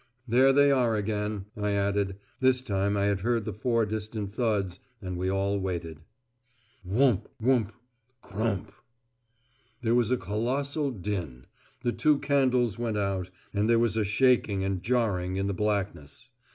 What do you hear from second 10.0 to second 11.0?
a colossal